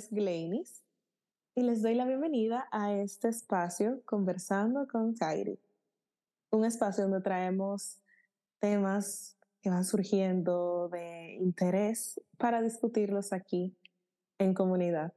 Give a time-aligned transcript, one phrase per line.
[0.00, 0.82] es Gleinis
[1.54, 5.58] y les doy la bienvenida a este espacio Conversando con Kairi.
[6.50, 8.00] Un espacio donde traemos
[8.60, 13.76] temas que van surgiendo de interés para discutirlos aquí
[14.38, 15.12] en comunidad.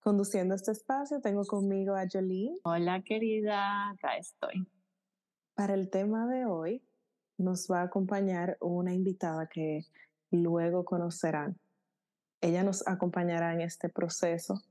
[0.00, 2.58] Conduciendo este espacio tengo conmigo a Jolene.
[2.64, 4.68] Hola querida, acá estoy.
[5.54, 6.82] Para el tema de hoy
[7.38, 9.86] nos va a acompañar una invitada que
[10.30, 11.58] luego conocerán.
[12.40, 14.62] Ella nos acompañará en este proceso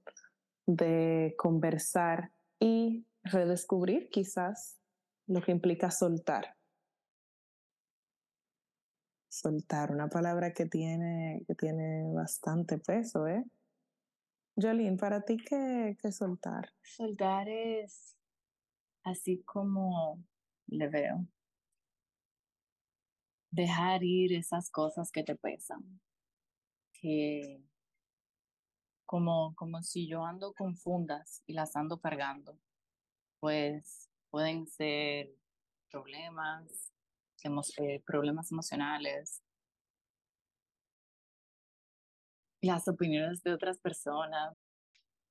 [0.65, 4.79] de conversar y redescubrir quizás
[5.27, 6.55] lo que implica soltar.
[9.29, 13.43] Soltar, una palabra que tiene, que tiene bastante peso, ¿eh?
[14.55, 16.69] Jolene, ¿para ti qué, qué soltar?
[16.83, 18.15] Soltar es
[19.03, 20.23] así como
[20.67, 21.25] le veo.
[23.51, 25.99] Dejar ir esas cosas que te pesan,
[27.03, 27.61] que
[29.05, 32.57] como, como si yo ando con fundas y las ando cargando,
[33.41, 35.29] pues pueden ser
[35.91, 36.93] problemas,
[37.77, 39.43] eh, problemas emocionales,
[42.61, 44.55] las opiniones de otras personas,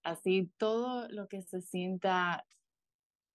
[0.02, 2.44] así todo lo que se sienta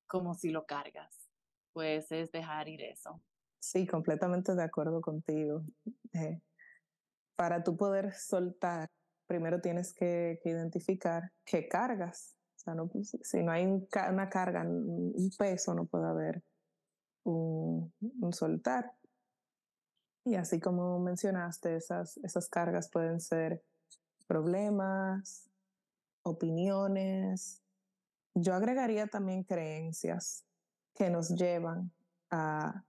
[0.05, 1.27] como si lo cargas,
[1.73, 3.19] pues es dejar ir eso.
[3.57, 5.63] Sí, completamente de acuerdo contigo.
[6.13, 6.39] Eh,
[7.37, 8.89] para tú poder soltar,
[9.27, 12.35] primero tienes que, identificar qué cargas.
[12.55, 16.43] O sea, no, pues, si no hay una carga, un peso, no puede haber
[17.23, 18.91] un, un, soltar.
[20.25, 23.63] Y así como mencionaste, esas, esas cargas pueden ser
[24.25, 25.47] problemas,
[26.23, 27.61] opiniones.
[28.33, 30.43] Yo agregaría también creencias
[30.95, 31.91] que nos llevan
[32.31, 32.83] a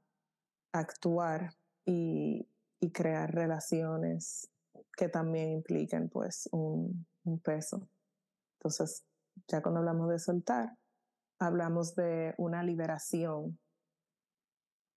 [0.73, 1.55] actuar
[1.85, 2.49] y,
[2.93, 4.51] crear relaciones
[4.97, 7.07] que también impliquen pues un,
[7.43, 7.89] peso.
[8.59, 9.05] Entonces,
[9.47, 10.77] ya cuando hablamos de soltar,
[11.39, 13.59] hablamos de una liberación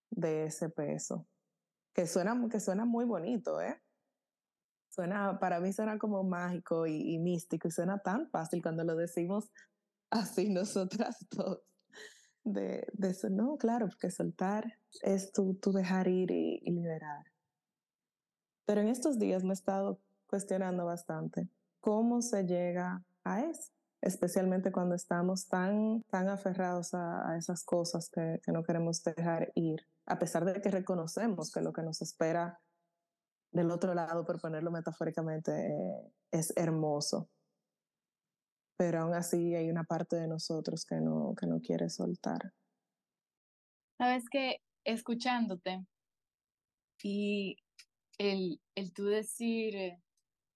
[0.09, 1.27] de ese peso,
[1.93, 3.81] que suena, que suena muy bonito, ¿eh?
[4.89, 9.51] Suena, para mí suena como mágico y, místico y suena tan fácil cuando lo decimos
[10.09, 11.59] así nosotras dos.
[12.43, 17.30] De, eso, no, claro, porque soltar es tu, tu dejar ir y, y liberar.
[18.71, 21.49] Pero en estos días me he estado cuestionando bastante
[21.81, 28.09] cómo se llega a eso, especialmente cuando estamos tan, tan aferrados a, a esas cosas
[28.09, 32.01] que, que, no queremos dejar ir, a pesar de que reconocemos que lo que nos
[32.01, 32.61] espera
[33.51, 37.29] del otro lado, por ponerlo metafóricamente, eh, es hermoso.
[38.77, 42.53] Pero aún así hay una parte de nosotros que no, que no quiere soltar.
[43.97, 45.85] Sabes que escuchándote
[47.03, 47.57] y
[48.21, 49.97] el, el tú decir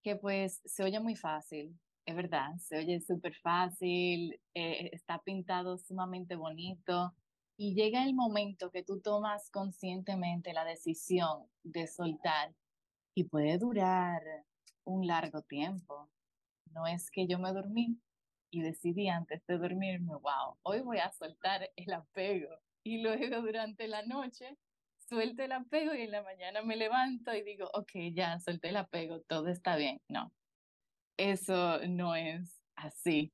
[0.04, 5.76] que pues se oye muy fácil, es verdad, se oye súper fácil, eh, está pintado
[5.76, 7.12] sumamente bonito
[7.56, 12.54] y llega el momento que tú tomas conscientemente la decisión de soltar
[13.16, 14.22] y puede durar
[14.84, 16.08] un largo tiempo.
[16.70, 17.98] No es que yo me dormí
[18.52, 22.54] y decidí antes de dormirme, wow, hoy voy a soltar el apego
[22.84, 24.56] y luego durante la noche
[25.08, 28.76] suelto el apego y en la mañana me levanto y digo, ok, ya solté el
[28.76, 30.00] apego, todo está bien.
[30.08, 30.32] No,
[31.16, 33.32] eso no es así.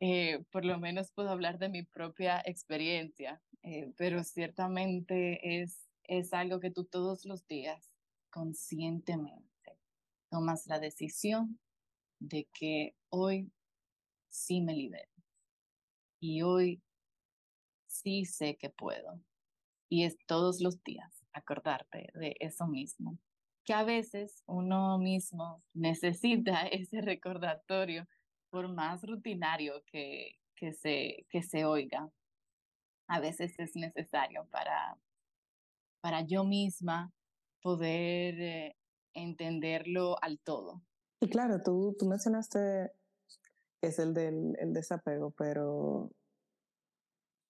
[0.00, 6.32] Eh, por lo menos puedo hablar de mi propia experiencia, eh, pero ciertamente es, es
[6.32, 7.90] algo que tú todos los días
[8.30, 9.50] conscientemente
[10.30, 11.58] tomas la decisión
[12.20, 13.52] de que hoy
[14.28, 15.10] sí me libero
[16.20, 16.82] y hoy
[17.86, 19.20] sí sé que puedo.
[19.90, 23.18] Y es todos los días acordarte de eso mismo,
[23.64, 28.06] que a veces uno mismo necesita ese recordatorio
[28.50, 32.08] por más rutinario que, que, se, que se oiga.
[33.08, 34.96] A veces es necesario para,
[36.00, 37.12] para yo misma
[37.60, 38.76] poder eh,
[39.14, 40.82] entenderlo al todo.
[41.20, 42.92] Y claro, tú, tú mencionaste
[43.82, 46.10] es el del el desapego, pero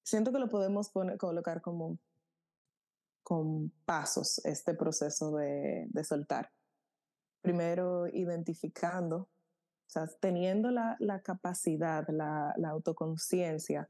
[0.04, 1.98] siento que lo podemos poner, colocar como
[3.22, 6.50] con pasos este proceso de, de soltar.
[7.42, 9.28] Primero, identificando, o
[9.88, 13.88] sea, teniendo la, la capacidad, la, la autoconciencia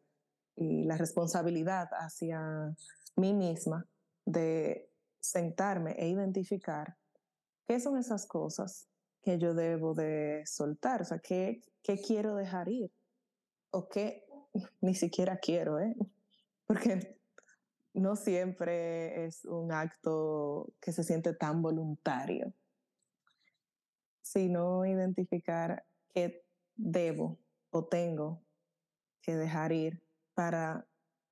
[0.56, 2.74] y la responsabilidad hacia
[3.16, 3.86] mí misma
[4.24, 4.90] de
[5.20, 6.96] sentarme e identificar
[7.66, 8.88] qué son esas cosas
[9.22, 12.90] que yo debo de soltar, o sea, qué, qué quiero dejar ir
[13.70, 14.24] o qué
[14.80, 15.94] ni siquiera quiero, ¿eh?
[16.66, 17.19] Porque
[17.94, 22.52] no siempre es un acto que se siente tan voluntario,
[24.22, 25.84] sino identificar
[26.14, 26.44] qué
[26.76, 27.38] debo
[27.70, 28.42] o tengo
[29.22, 30.02] que dejar ir
[30.34, 30.86] para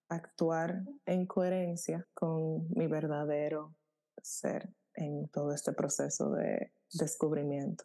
[0.09, 3.75] actuar en coherencia con mi verdadero
[4.23, 7.85] ser en todo este proceso de descubrimiento.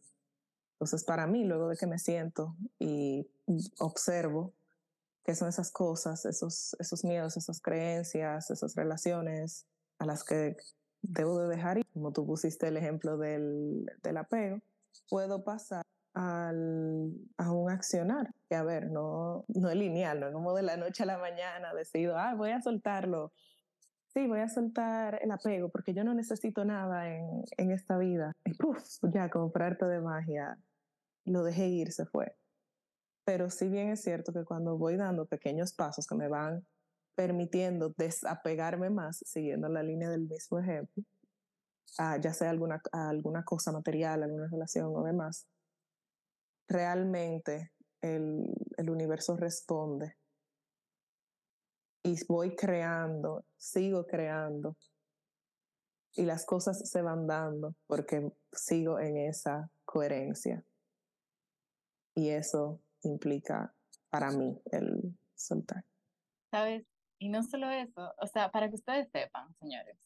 [0.73, 3.29] Entonces, para mí, luego de que me siento y
[3.79, 4.53] observo
[5.23, 9.65] qué son esas cosas, esos, esos miedos, esas creencias, esas relaciones
[9.99, 10.57] a las que
[11.01, 14.59] debo de dejar ir, como tú pusiste el ejemplo del, del apego,
[15.09, 15.83] puedo pasar
[16.13, 20.63] al, a un accionar, que a ver, no, no es lineal, no es como de
[20.63, 23.33] la noche a la mañana decido, ah, voy a soltarlo.
[24.13, 28.31] Sí, voy a soltar el apego porque yo no necesito nada en, en esta vida.
[28.45, 28.79] Y puf,
[29.11, 30.59] ya como por arte de magia,
[31.25, 32.35] lo dejé ir, se fue.
[33.25, 36.65] Pero sí bien es cierto que cuando voy dando pequeños pasos que me van
[37.15, 41.03] permitiendo desapegarme más, siguiendo la línea del mismo ejemplo,
[41.97, 45.47] ya sea alguna, alguna cosa material, alguna relación o demás,
[46.67, 47.71] realmente
[48.01, 48.45] el,
[48.77, 50.17] el universo responde.
[52.03, 54.75] Y voy creando, sigo creando.
[56.15, 60.63] Y las cosas se van dando porque sigo en esa coherencia.
[62.15, 63.73] Y eso implica
[64.09, 65.83] para mí el soltar.
[66.51, 66.85] ¿Sabes?
[67.19, 69.97] Y no solo eso, o sea, para que ustedes sepan, señores,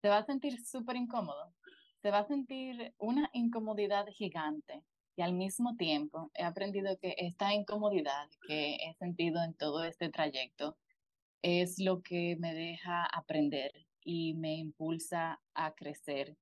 [0.00, 1.54] se va a sentir súper incómodo,
[2.00, 4.82] se va a sentir una incomodidad gigante,
[5.16, 10.08] y al mismo tiempo he aprendido que esta incomodidad que he sentido en todo este
[10.08, 10.76] trayecto
[11.42, 13.72] es lo que me deja aprender
[14.04, 16.36] y me impulsa a crecer.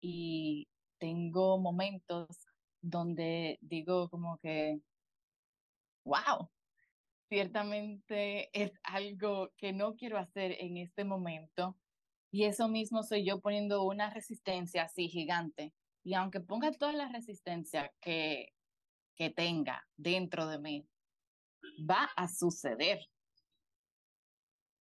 [0.00, 2.46] Y tengo momentos
[2.80, 4.80] donde digo como que,
[6.04, 6.50] wow,
[7.28, 11.76] ciertamente es algo que no quiero hacer en este momento.
[12.30, 17.08] Y eso mismo soy yo poniendo una resistencia así gigante y aunque ponga toda la
[17.08, 18.52] resistencia que,
[19.14, 20.88] que tenga dentro de mí,
[21.88, 23.00] va a suceder.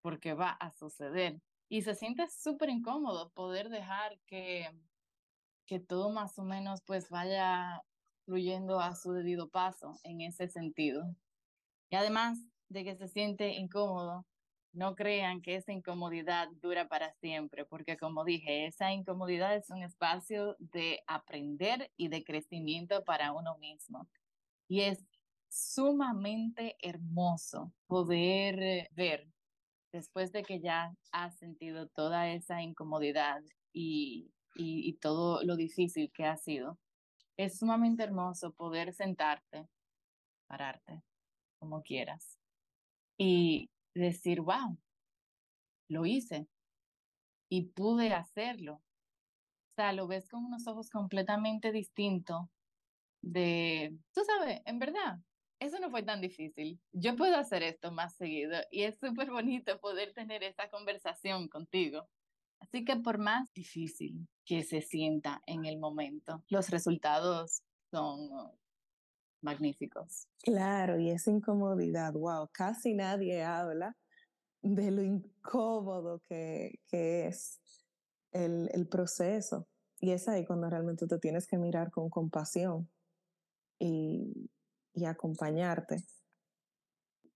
[0.01, 1.39] Porque va a suceder.
[1.69, 4.67] Y se siente súper incómodo poder dejar que,
[5.67, 7.81] que todo más o menos pues vaya
[8.31, 11.03] fluyendo a su debido paso en ese sentido.
[11.89, 12.39] Y además
[12.69, 14.25] de que se siente incómodo,
[14.71, 19.83] no crean que esa incomodidad dura para siempre, porque como dije, esa incomodidad es un
[19.83, 24.07] espacio de aprender y de crecimiento para uno mismo.
[24.69, 25.03] Y es
[25.49, 29.27] sumamente hermoso poder ver
[29.91, 33.41] después de que ya has sentido toda esa incomodidad
[33.73, 34.31] y,
[35.01, 36.77] todo lo difícil que ha sido.
[37.37, 39.67] Es sumamente hermoso poder sentarte,
[40.47, 41.01] pararte,
[41.59, 42.39] como quieras,
[43.17, 44.77] y decir, wow,
[45.89, 46.47] lo hice
[47.49, 48.75] y pude hacerlo.
[48.75, 52.47] O sea, lo ves con unos ojos completamente distintos
[53.21, 55.19] de, tú sabes, en verdad,
[55.59, 56.81] eso no fue tan difícil.
[56.91, 62.09] Yo puedo hacer esto más seguido y es súper bonito poder tener esa conversación contigo.
[62.61, 68.29] Así que por más difícil que se sienta en el momento, los resultados son
[69.41, 70.27] magníficos.
[70.43, 73.97] Claro, y esa incomodidad, wow, casi nadie habla
[74.61, 77.59] de lo incómodo que, que es
[78.31, 79.67] el, el, proceso.
[79.99, 82.87] Y es ahí cuando realmente te tienes que mirar con compasión
[83.79, 84.49] y,
[84.93, 86.03] y acompañarte.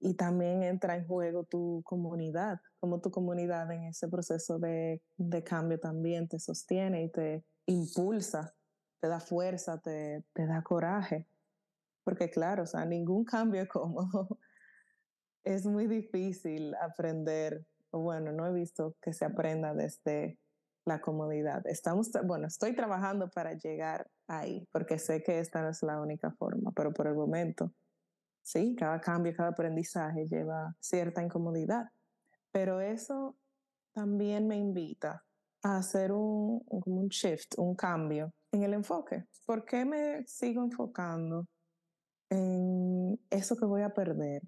[0.05, 5.43] Y también entra en juego tu comunidad, como tu comunidad en ese proceso de, de
[5.43, 8.53] cambio también te sostiene y te impulsa,
[9.01, 11.27] te da fuerza, te, te da coraje
[12.05, 14.39] porque claro, o sea, ningún cambio es cómodo.
[15.43, 20.39] Es muy difícil aprender, bueno, no he visto que se aprenda desde
[20.85, 21.61] la comodidad.
[21.67, 26.31] Estamos, bueno, estoy trabajando para llegar ahí, porque sé que esta no es la única
[26.31, 27.71] forma, pero por el momento,
[28.45, 31.89] sí, cada cambio, cada aprendizaje lleva cierta incomodidad.
[32.51, 33.35] Pero eso
[33.91, 35.25] también me invita
[35.63, 39.25] a hacer un, un shift, un cambio en el enfoque.
[39.45, 41.47] ¿Por qué me sigo enfocando
[42.29, 44.41] en eso que voy a perder,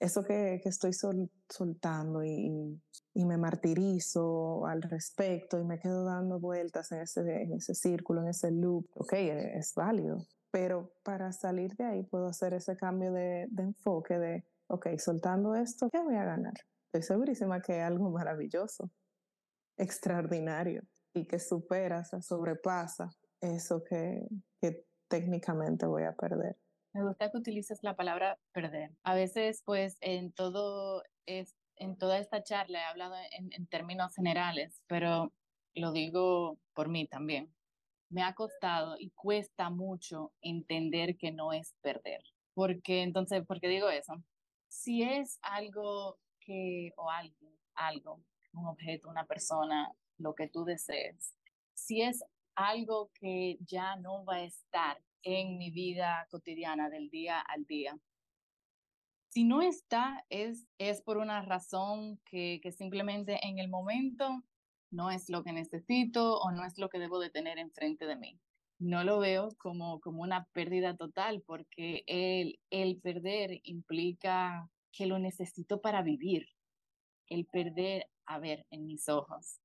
[0.00, 2.80] eso que, que estoy soltando y,
[3.14, 8.22] y, me martirizo al respecto y me quedo dando vueltas en ese, en ese círculo,
[8.22, 13.10] en ese loop, ok, es, válido, pero para salir de ahí puedo hacer ese cambio
[13.10, 16.52] de, de enfoque de, ok, soltando esto, ¿qué voy a ganar?
[16.84, 18.90] Estoy segurísima que es algo maravilloso,
[19.78, 20.82] extraordinario
[21.14, 24.28] y que supera, o sobrepasa eso que,
[24.60, 26.58] que técnicamente voy a perder.
[26.92, 28.90] Me gusta que utilices la palabra perder.
[29.04, 34.14] A veces, pues, en todo es, en toda esta charla he hablado en, en términos
[34.14, 35.32] generales, pero
[35.74, 37.50] lo digo por mí también.
[38.12, 42.22] Me ha costado y cuesta mucho entender que no es perder.
[42.54, 44.22] Porque entonces, ¿por qué digo eso?
[44.68, 48.20] Si es algo que, o algo, algo,
[48.52, 51.34] un objeto, una persona, lo que tú desees,
[51.72, 52.22] si es
[52.54, 57.98] algo que ya no va a estar en mi vida cotidiana del día al día,
[59.30, 64.42] si no está, es, es por una razón que, que simplemente en el momento
[64.92, 68.16] no es lo que necesito o no es lo que debo de tener enfrente de
[68.16, 68.38] mí.
[68.78, 75.18] No lo veo como, como una pérdida total porque el, el perder implica que lo
[75.18, 76.46] necesito para vivir.
[77.26, 79.60] El perder, a ver, en mis ojos,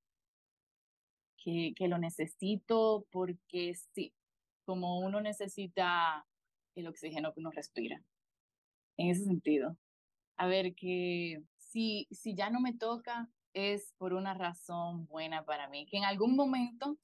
[1.36, 4.14] que, que lo necesito porque sí,
[4.64, 6.26] como uno necesita
[6.74, 8.02] el oxígeno que uno respira.
[8.96, 9.76] En ese sentido.
[10.36, 15.68] A ver, que si, si ya no me toca, es por una razón buena para
[15.68, 16.98] mí, que en algún momento,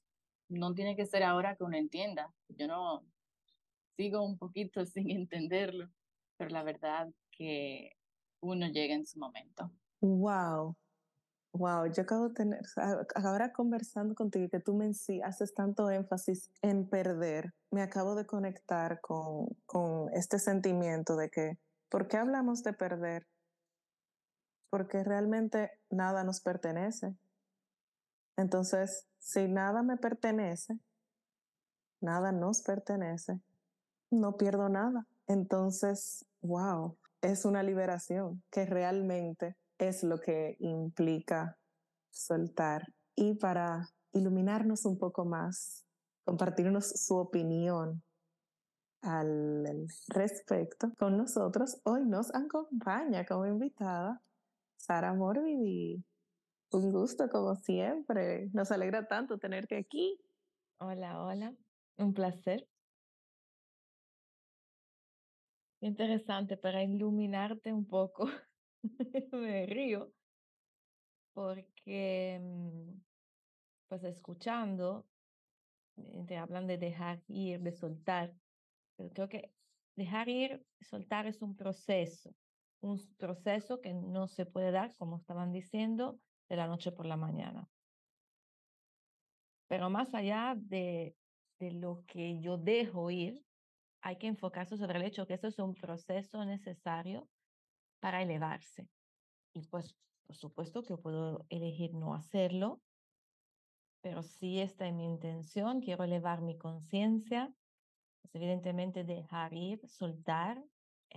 [0.49, 3.03] no tiene que ser ahora que uno entienda, yo no
[3.95, 5.89] sigo un poquito sin entenderlo,
[6.37, 7.91] pero la verdad que
[8.41, 9.71] uno llega en su momento.
[10.01, 10.75] Wow,
[11.53, 12.61] wow, yo acabo de tener,
[13.15, 14.91] ahora conversando contigo que tú me
[15.23, 21.57] haces tanto énfasis en perder, me acabo de conectar con, con este sentimiento de que,
[21.89, 23.25] ¿por qué hablamos de perder?
[24.75, 27.15] Porque realmente nada nos pertenece.
[28.35, 30.77] Entonces, si nada me pertenece,
[32.01, 33.39] nada nos pertenece,
[34.11, 35.07] no pierdo nada.
[35.27, 41.57] Entonces, wow, es una liberación que realmente es lo que implica
[42.09, 42.93] soltar.
[43.15, 45.85] Y para iluminarnos un poco más,
[46.25, 48.03] compartirnos su opinión
[49.03, 54.21] al respecto con nosotros, hoy nos acompaña como invitada
[54.77, 56.03] Sara Morbidi.
[56.71, 58.49] Un gusto como siempre.
[58.53, 60.19] Nos alegra tanto tenerte aquí.
[60.79, 61.53] Hola, hola.
[61.97, 62.67] Un placer.
[65.81, 68.29] Interesante para iluminarte un poco.
[69.31, 70.11] Me río
[71.35, 73.01] porque, mm,
[73.89, 75.05] pues escuchando,
[75.97, 78.33] eh, te hablan de dejar ir, de soltar,
[78.95, 79.51] pero creo que
[79.97, 82.33] dejar ir, soltar es un proceso
[82.85, 87.17] un proceso que no se puede dar, como estaban diciendo, de la noche por la
[87.17, 87.69] mañana.
[89.67, 91.17] Pero más allá de,
[91.59, 93.43] de lo que yo dejo ir,
[94.01, 97.27] hay que enfocarse sobre el hecho que eso es un proceso necesario
[97.99, 98.87] para elevarse.
[99.53, 99.95] Y pues,
[100.27, 102.83] por supuesto que puedo elegir no hacerlo,
[104.01, 107.51] pero sí está en mi intención, quiero elevar mi conciencia,
[108.21, 110.63] pues evidentemente dejar ir, soltar,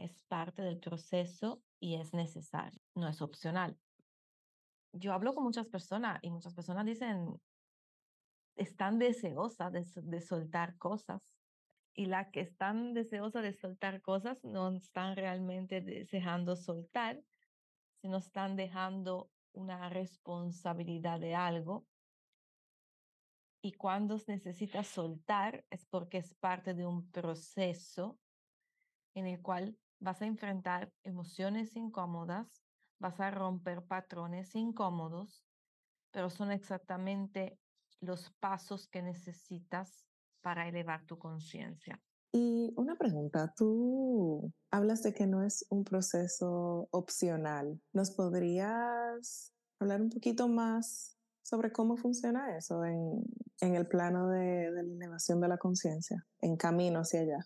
[0.05, 3.77] es parte del proceso y es necesario, no es opcional.
[4.93, 7.41] Yo hablo con muchas personas y muchas personas dicen,
[8.57, 11.23] están deseosas de, soltar cosas
[11.95, 17.21] y las que están deseosas de soltar cosas no están realmente deseando soltar,
[18.01, 21.87] sino están dejando una responsabilidad de algo.
[23.61, 28.19] Y cuando necesita soltar es porque es parte de un proceso
[29.15, 32.63] en el cual vas a enfrentar emociones incómodas,
[32.99, 35.45] vas a romper patrones incómodos,
[36.11, 37.59] pero son exactamente
[38.01, 40.07] los pasos que necesitas
[40.41, 42.01] para elevar tu conciencia.
[42.33, 47.81] Y una pregunta, tú hablas de que no es un proceso opcional.
[47.93, 53.25] ¿Nos podrías hablar un poquito más sobre cómo funciona eso en,
[53.61, 57.39] en el plano de, de la elevación de la conciencia, en camino hacia allá?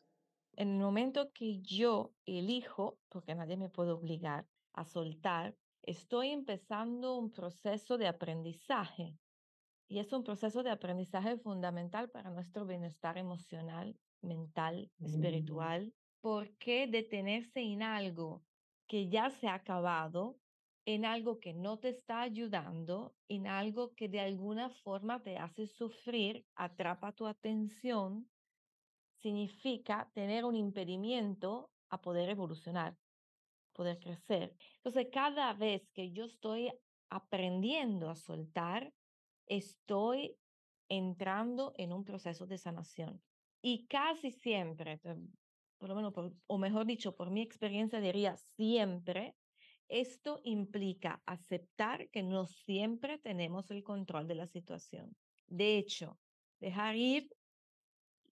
[0.54, 7.16] En el momento que yo elijo, porque nadie me puede obligar a soltar, estoy empezando
[7.16, 9.16] un proceso de aprendizaje.
[9.88, 15.04] Y es un proceso de aprendizaje fundamental para nuestro bienestar emocional, mental, mm.
[15.06, 15.94] espiritual.
[16.21, 18.42] ¿Por qué detenerse en algo
[18.87, 20.38] que ya se ha acabado,
[20.85, 25.66] en algo que no te está ayudando, en algo que de alguna forma te hace
[25.66, 28.28] sufrir, atrapa tu atención
[29.22, 32.96] significa tener un impedimento a poder evolucionar,
[33.72, 34.56] poder crecer.
[34.76, 36.70] Entonces, cada vez que yo estoy
[37.08, 38.92] aprendiendo a soltar,
[39.46, 40.36] estoy
[40.88, 43.22] entrando en un proceso de sanación.
[43.62, 44.98] Y casi siempre,
[45.78, 46.12] por lo menos,
[46.46, 49.36] o mejor dicho, por mi experiencia diría siempre,
[49.88, 55.16] esto implica aceptar que no siempre tenemos el control de la situación.
[55.46, 56.18] De hecho,
[56.60, 57.28] dejar ir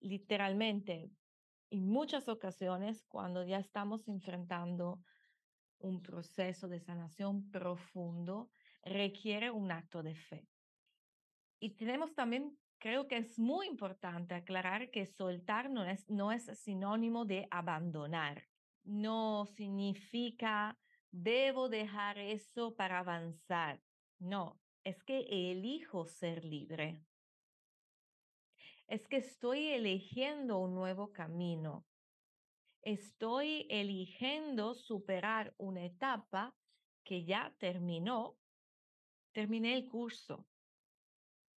[0.00, 1.10] literalmente,
[1.70, 5.02] en muchas ocasiones, cuando ya estamos enfrentando
[5.78, 8.50] un proceso de sanación profundo,
[8.82, 10.48] requiere un acto de fe.
[11.60, 16.46] Y tenemos también creo que es muy importante aclarar que soltar no es, no es
[16.58, 18.48] sinónimo de abandonar.
[18.82, 20.78] No significa
[21.10, 23.80] debo dejar eso para avanzar.
[24.18, 27.04] No, es que elijo ser libre.
[28.90, 31.86] Es que estoy eligiendo un nuevo camino.
[32.82, 36.56] Estoy eligiendo superar una etapa
[37.04, 38.36] que ya terminó.
[39.32, 40.48] Terminé el curso.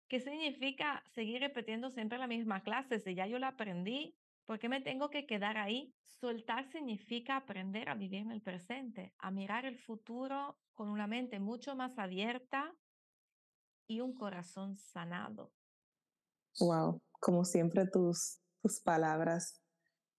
[0.07, 2.99] ¿Qué significa seguir repitiendo siempre la misma clase?
[2.99, 5.91] Si ya yo la aprendí, ¿por qué me tengo que quedar ahí?
[6.05, 11.39] Soltar significa aprender a vivir en el presente, a mirar el futuro con una mente
[11.39, 12.75] mucho más abierta
[13.87, 15.51] y un corazón sanado.
[16.59, 19.61] Wow, como siempre tus, tus palabras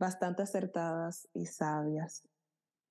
[0.01, 2.27] bastante acertadas y sabias.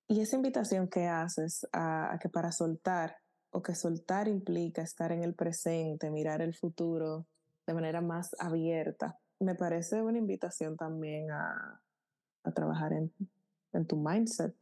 [0.08, 3.16] Y esa invitación que haces a, a que para soltar
[3.50, 7.26] o que soltar implica estar en el presente, mirar el futuro
[7.66, 9.18] de manera más abierta.
[9.40, 11.82] Me parece una invitación también a,
[12.44, 13.12] a trabajar en,
[13.72, 14.54] en tu mindset.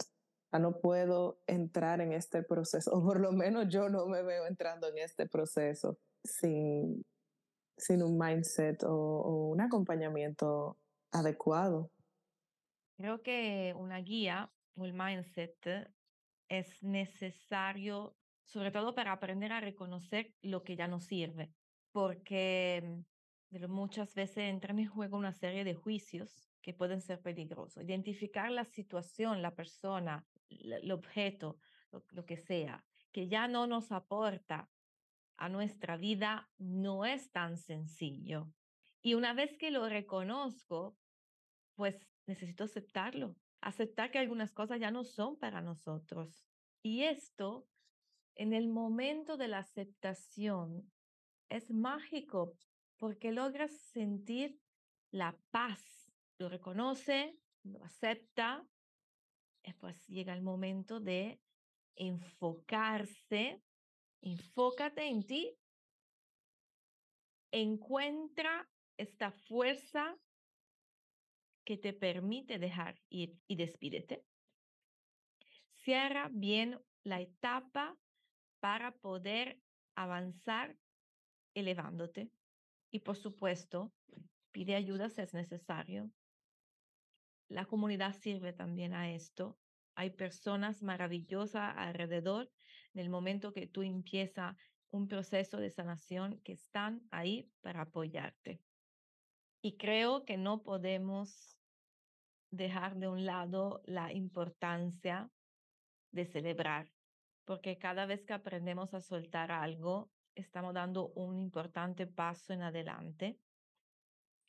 [0.51, 4.47] A no puedo entrar en este proceso, o por lo menos yo no me veo
[4.47, 7.05] entrando en este proceso sin,
[7.77, 10.79] sin un mindset o, o un acompañamiento
[11.11, 11.91] adecuado.
[12.97, 15.93] Creo que una guía o el mindset
[16.49, 21.51] es necesario sobre todo para aprender a reconocer lo que ya no sirve,
[21.91, 23.05] porque
[23.51, 27.83] mm, muchas veces entra en juego una serie de juicios que pueden ser peligrosos.
[27.83, 31.59] Identificar la situación, la persona, el objeto,
[31.91, 34.69] lo, lo que sea, que ya no nos aporta
[35.43, 38.49] a nuestra vida, no es tan sencillo.
[39.03, 40.97] Y una vez que lo reconozco,
[41.75, 46.47] pues necesito aceptarlo, aceptar que algunas cosas ya no son para nosotros.
[46.81, 47.67] Y esto
[48.37, 50.89] en el momento de la aceptación
[51.49, 52.55] es mágico
[52.97, 54.61] porque logras sentir
[55.11, 56.13] la paz.
[56.39, 58.65] Lo reconoce, lo acepta,
[59.65, 61.41] después llega el momento de
[61.97, 63.61] enfocarse.
[64.23, 65.59] Enfócate en ti.
[67.51, 70.17] Encuentra esta fuerza
[71.65, 74.25] que te permite dejar ir y despídete.
[75.75, 77.99] Cierra bien la etapa
[78.61, 79.61] para poder
[79.97, 80.79] avanzar
[81.55, 82.31] elevándote.
[82.91, 83.93] Y por supuesto,
[84.53, 86.11] pide ayuda si es necesario.
[87.49, 89.59] La comunidad sirve también a esto.
[89.95, 92.51] Hay personas maravillosas alrededor
[92.95, 94.57] en el momento que tú empiezas
[94.91, 98.61] un proceso de sanación que están ahí para apoyarte.
[99.63, 101.59] Y creo que no podemos
[102.51, 105.31] dejar de un lado la importancia
[106.11, 106.93] de celebrar
[107.45, 113.39] porque cada vez que aprendemos a soltar algo, estamos dando un importante paso en adelante.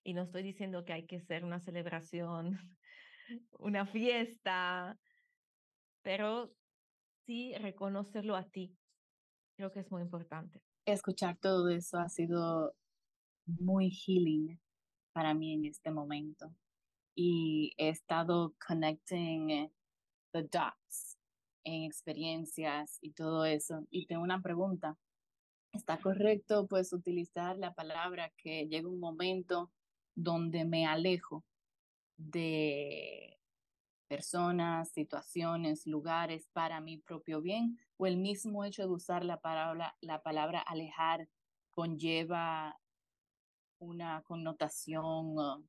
[0.04, 2.60] Y no estoy diciendo que hay que ser una celebración,
[3.60, 4.98] una fiesta,
[6.02, 6.56] pero
[7.26, 8.76] sí reconocerlo a ti.
[9.58, 10.62] Creo que es muy importante.
[10.86, 12.76] Escuchar todo eso ha sido
[13.46, 14.60] muy healing
[15.14, 16.54] para mí en este momento.
[17.16, 19.72] Y he estado connecting
[20.34, 21.18] the dots
[21.64, 23.86] en experiencias y todo eso.
[23.90, 24.98] Y tengo una pregunta.
[25.72, 29.72] ¿Está correcto pues utilizar la palabra que llega un momento
[30.16, 31.44] donde me alejo
[32.18, 33.40] de
[34.08, 37.78] personas, situaciones, lugares para mi propio bien?
[37.98, 41.28] ¿O el mismo hecho de usar la palabra, la palabra alejar
[41.70, 42.80] conlleva
[43.80, 45.68] una connotación uh,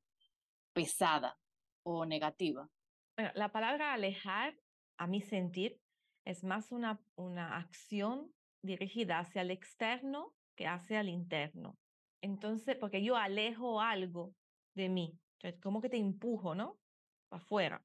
[0.73, 1.39] pesada
[1.83, 2.69] o negativa?
[3.17, 4.57] Bueno, la palabra alejar,
[4.97, 5.81] a mi sentir,
[6.25, 11.77] es más una, una acción dirigida hacia el externo que hacia el interno.
[12.23, 14.35] Entonces, porque yo alejo algo
[14.75, 15.19] de mí,
[15.63, 16.79] como que te empujo, ¿no?
[17.31, 17.85] Afuera.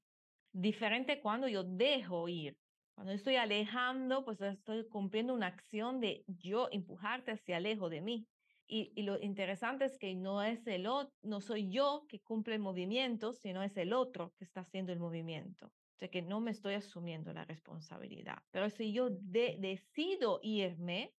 [0.52, 2.56] Diferente cuando yo dejo ir.
[2.94, 8.26] Cuando estoy alejando, pues estoy cumpliendo una acción de yo empujarte hacia lejos de mí.
[8.66, 12.54] Y, y, lo interesante es que no es el otro, no soy yo que cumple
[12.54, 15.72] el movimiento, sino es el otro que está haciendo el movimiento
[16.08, 18.42] que no me estoy asumiendo la responsabilidad.
[18.50, 21.12] Pero si yo decido irme,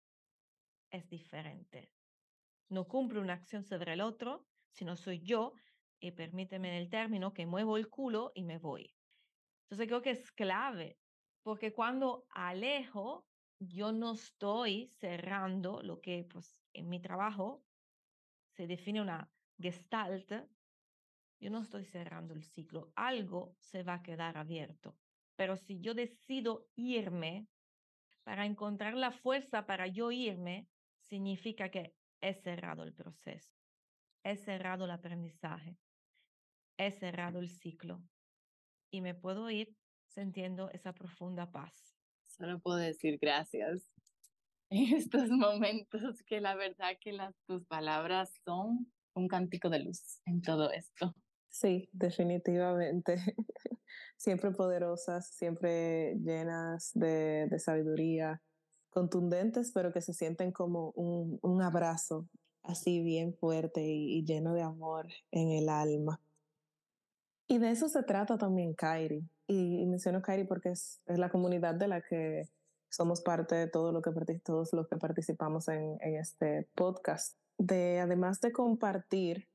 [0.90, 1.92] es diferente.
[2.70, 5.54] No cumplo una acción sobre el otro, sino soy yo,
[6.00, 8.92] y permíteme el término, que muevo el culo y me voy.
[9.72, 11.00] Entonces creo que es clave,
[11.44, 13.26] porque cuando alejo,
[13.58, 17.64] yo no estoy cerrando lo que pues, en mi trabajo
[18.50, 20.30] se define una gestalt,
[21.40, 24.98] yo no estoy cerrando el ciclo, algo se va a quedar abierto.
[25.38, 27.48] Pero si yo decido irme,
[28.26, 30.68] para encontrar la fuerza para yo irme,
[31.00, 33.56] significa que he cerrado el proceso.
[34.24, 35.80] he cerrado el aprendizaje,
[36.78, 38.11] he cerrado el ciclo
[38.92, 39.76] y me puedo ir
[40.08, 41.96] sintiendo esa profunda paz.
[42.28, 43.92] Solo puedo decir gracias
[44.70, 50.20] en estos momentos que la verdad que las, tus palabras son un cántico de luz
[50.26, 51.16] en todo esto.
[51.50, 53.16] Sí, definitivamente.
[54.18, 58.42] siempre poderosas, siempre llenas de, de, sabiduría,
[58.90, 62.30] contundentes, pero que se sienten como un, un abrazo
[62.64, 66.22] así bien fuerte y, y, lleno de amor en el alma.
[67.52, 69.30] Y de eso se trata también Kairi.
[69.46, 72.48] Y, y menciono Kairi porque es, es, la comunidad de la que
[72.90, 74.10] somos parte de todo lo que,
[74.40, 77.36] todos los que participamos en, en este podcast.
[77.58, 79.50] De, además de compartir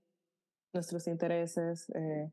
[0.75, 2.31] nuestros intereses, eh,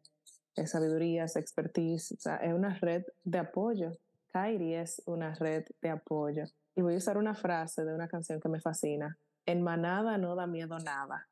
[0.68, 3.94] sabiduría, expertise, o sea, es una red de apoyo.
[4.34, 6.44] Kairi es una red de apoyo.
[6.76, 9.18] Y voy a usar una frase de una canción que me fascina.
[9.46, 11.30] En manada no da miedo nada.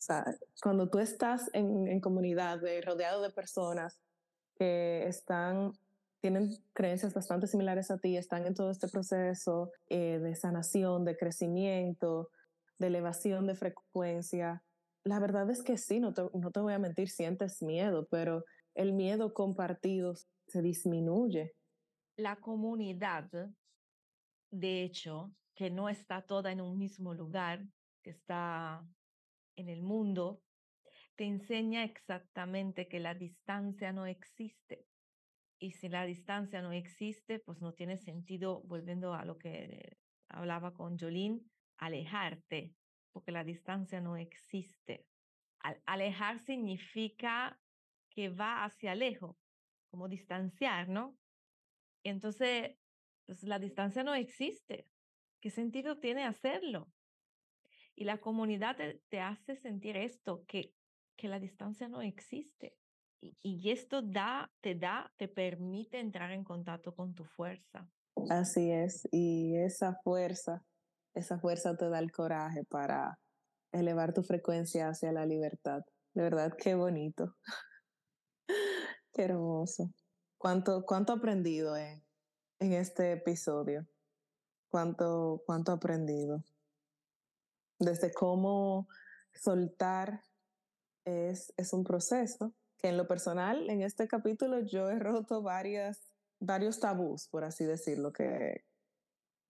[0.00, 0.24] O sea,
[0.62, 4.00] cuando tú estás en, en comunidad, de, rodeado de personas
[4.56, 5.72] que están,
[6.20, 11.16] tienen creencias bastante similares a ti, están en todo este proceso eh, de sanación, de
[11.16, 12.30] crecimiento,
[12.78, 14.62] de elevación de frecuencia,
[15.04, 18.44] la verdad es que sí, no te, no te voy a mentir, sientes miedo, pero
[18.74, 20.14] el miedo compartido
[20.46, 21.54] se disminuye.
[22.16, 23.30] La comunidad,
[24.50, 27.64] de hecho, que no está toda en un mismo lugar,
[28.02, 28.84] que está
[29.56, 30.42] en el mundo,
[31.16, 34.86] te enseña exactamente que la distancia no existe.
[35.58, 40.72] Y si la distancia no existe, pues no tiene sentido, volviendo a lo que hablaba
[40.72, 42.74] con Jolín, alejarte,
[43.12, 45.06] porque la distancia no existe.
[45.84, 47.60] alejar significa
[48.08, 49.36] que va hacia lejos,
[49.90, 51.18] como distanciar, ¿no?
[52.02, 52.76] Entonces,
[53.26, 54.88] pues la distancia no existe.
[55.40, 56.88] ¿Qué sentido tiene hacerlo?
[58.00, 58.76] Y la comunidad
[59.10, 60.72] te, hace sentir esto, que,
[61.16, 62.76] que la distancia no existe.
[63.20, 67.86] Y, y esto da, te da, te permite entrar en contacto con tu fuerza.
[68.30, 70.64] Así es, y esa fuerza
[71.14, 73.18] esa fuerza te da el coraje para
[73.72, 75.82] elevar tu frecuencia hacia la libertad.
[76.14, 77.36] De verdad, qué bonito.
[79.12, 79.90] qué hermoso.
[80.38, 82.02] ¿Cuánto, cuánto aprendido en,
[82.60, 83.86] en este episodio?
[84.70, 86.42] ¿Cuánto, ¿Cuánto aprendido?
[87.80, 88.86] Desde cómo
[89.34, 90.22] soltar
[91.04, 95.98] es, es un proceso que en lo personal, en este capítulo, yo he roto varias,
[96.38, 98.64] varios tabús, por así decirlo, que,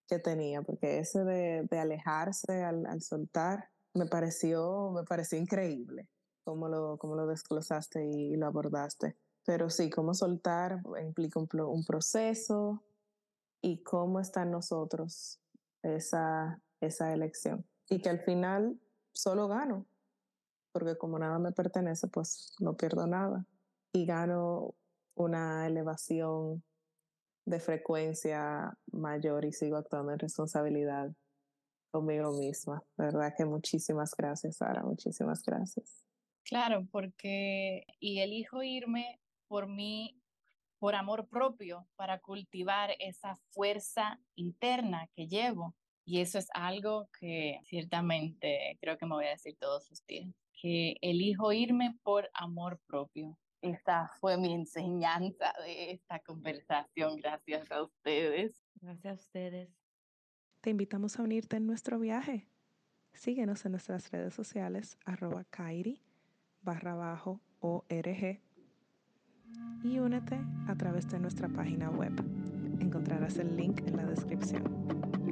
[0.08, 6.08] que tenía, porque ese de, de alejarse al, al, soltar me pareció, me pareció increíble
[6.44, 9.16] cómo lo, cómo lo desglosaste y, lo abordaste.
[9.44, 12.82] Pero sí, cómo soltar implica un, un proceso
[13.62, 15.40] y cómo está en nosotros
[15.82, 17.64] esa, esa elección.
[17.90, 18.80] Y que al final
[19.12, 19.84] solo gano,
[20.72, 23.44] porque como nada me pertenece, pues no pierdo nada.
[23.92, 24.74] Y gano
[25.14, 26.62] una elevación
[27.44, 31.12] de frecuencia mayor y sigo actuando en responsabilidad
[31.90, 32.82] conmigo misma.
[32.96, 36.04] De verdad que muchísimas gracias, Sara, muchísimas gracias.
[36.44, 40.20] Claro, porque y elijo irme por mí,
[40.78, 45.74] por amor propio, para cultivar esa fuerza interna que llevo.
[46.04, 50.28] Y eso es algo que ciertamente creo que me voy a decir todos días,
[50.60, 57.16] que elijo irme por amor propio, esta fue mi enseñanza de esta conversación.
[57.16, 58.64] Gracias a ustedes.
[58.80, 59.68] Gracias a ustedes.
[60.62, 62.48] Te invitamos a unirte en nuestro viaje.
[63.12, 66.00] Síguenos en nuestras redes sociales, arroba Kairi,
[66.62, 68.40] barra bajo ORG,
[69.82, 72.12] y únete a través de nuestra página web.
[72.80, 75.29] Encontrarás el link en la descripción.